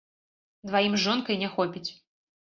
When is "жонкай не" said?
1.03-1.49